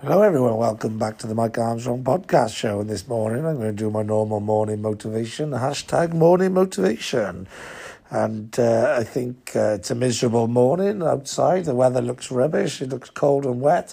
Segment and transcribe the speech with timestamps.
[0.00, 0.54] Hello, everyone.
[0.54, 2.78] Welcome back to the Mike Armstrong podcast show.
[2.78, 7.48] And this morning, I'm going to do my normal morning motivation hashtag morning motivation.
[8.08, 11.64] And uh, I think uh, it's a miserable morning outside.
[11.64, 12.80] The weather looks rubbish.
[12.80, 13.92] It looks cold and wet.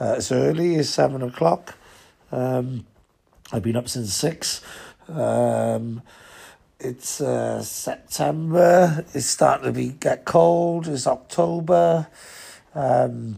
[0.00, 0.76] Uh, it's early.
[0.76, 1.74] It's seven o'clock.
[2.32, 2.86] Um,
[3.52, 4.62] I've been up since six.
[5.08, 6.00] Um,
[6.80, 9.04] it's uh, September.
[9.12, 10.88] It's starting to be get cold.
[10.88, 12.06] It's October.
[12.74, 13.36] Um,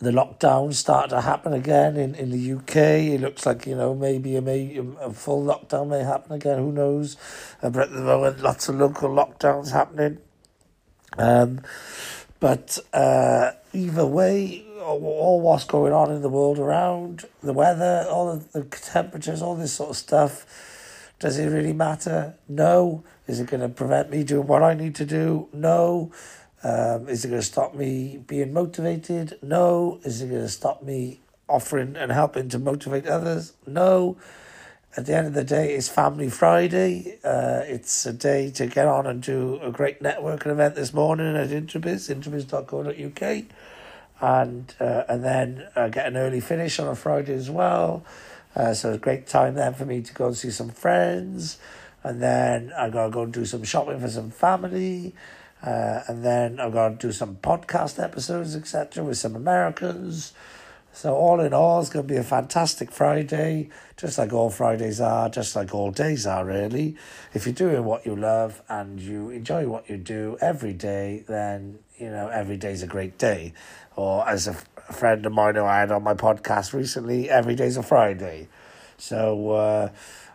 [0.00, 2.76] the lockdowns start to happen again in, in the UK.
[3.14, 6.58] It looks like, you know, maybe a, may, a full lockdown may happen again.
[6.58, 7.16] Who knows?
[7.62, 10.18] Uh, but at the moment, lots of local lockdowns happening.
[11.18, 11.62] Um,
[12.40, 18.06] but uh, either way, all, all what's going on in the world around, the weather,
[18.08, 22.34] all the temperatures, all this sort of stuff, does it really matter?
[22.48, 23.04] No.
[23.26, 25.48] Is it going to prevent me doing what I need to do?
[25.52, 26.10] No.
[26.62, 29.38] Um, is it going to stop me being motivated?
[29.42, 30.00] No.
[30.04, 33.54] Is it going to stop me offering and helping to motivate others?
[33.66, 34.16] No.
[34.96, 37.18] At the end of the day, it's Family Friday.
[37.24, 41.36] Uh, it's a day to get on and do a great networking event this morning
[41.36, 43.44] at Introbiz, introbiz.co.uk.
[44.20, 48.04] And, uh, and then uh, get an early finish on a Friday as well.
[48.54, 51.58] Uh, so it's a great time then for me to go and see some friends.
[52.02, 55.14] And then I got to go and do some shopping for some family.
[55.62, 60.32] Uh, and then I'm going to do some podcast episodes, etc., with some Americans.
[60.92, 65.00] So, all in all, it's going to be a fantastic Friday, just like all Fridays
[65.00, 66.96] are, just like all days are, really.
[67.32, 71.78] If you're doing what you love and you enjoy what you do every day, then,
[71.96, 73.52] you know, every day's a great day.
[73.94, 74.56] Or, as a,
[74.88, 78.48] a friend of mine who I had on my podcast recently, every day's a Friday.
[78.98, 79.88] So, uh,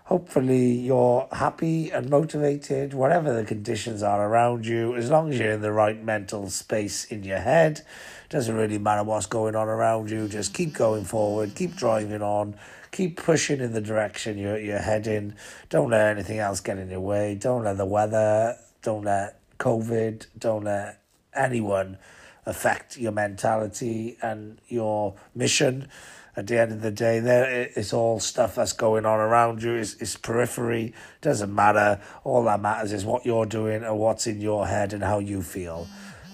[0.05, 5.51] hopefully you're happy and motivated, whatever the conditions are around you, as long as you're
[5.51, 7.81] in the right mental space in your head.
[8.29, 12.55] Doesn't really matter what's going on around you, just keep going forward, keep driving on,
[12.91, 15.33] keep pushing in the direction you're, you're heading.
[15.69, 17.33] Don't let anything else get in your way.
[17.33, 21.01] Don't let the weather, don't let COVID, don't let
[21.33, 21.97] anyone
[22.45, 25.87] affect your mentality and your mission
[26.35, 29.73] at the end of the day, there it's all stuff that's going on around you.
[29.73, 30.93] It's, it's periphery.
[31.21, 32.01] Doesn't matter.
[32.23, 35.41] All that matters is what you're doing and what's in your head and how you
[35.41, 35.87] feel.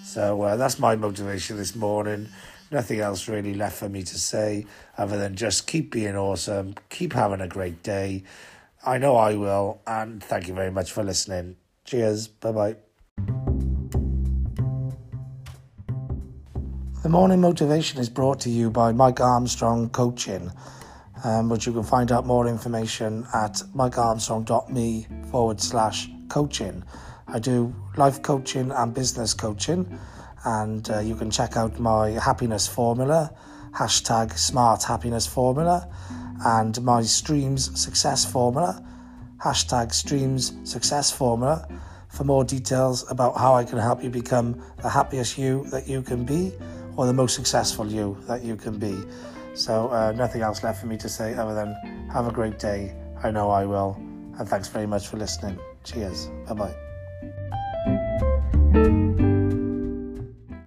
[0.04, 2.28] So uh, that's my motivation this morning.
[2.70, 4.66] Nothing else really left for me to say
[4.98, 8.24] other than just keep being awesome, keep having a great day.
[8.84, 11.56] I know I will, and thank you very much for listening.
[11.84, 12.28] Cheers.
[12.28, 12.91] Bye bye.
[17.02, 20.52] The morning motivation is brought to you by Mike Armstrong Coaching,
[21.24, 26.84] um, you can find out more information at mikearmstrong.me forward slash coaching.
[27.26, 29.98] I do life coaching and business coaching,
[30.44, 33.34] and uh, you can check out my happiness formula,
[33.72, 35.88] hashtag smart happiness formula,
[36.44, 38.80] and my streams success formula,
[39.38, 41.66] hashtag streams success formula,
[42.10, 46.00] for more details about how I can help you become the happiest you that you
[46.02, 46.52] can be
[46.96, 48.96] or the most successful you that you can be.
[49.54, 51.74] So, uh, nothing else left for me to say other than
[52.12, 52.94] have a great day.
[53.22, 53.96] I know I will.
[54.38, 55.58] And thanks very much for listening.
[55.84, 56.30] Cheers.
[56.48, 56.74] Bye
[58.72, 59.18] bye.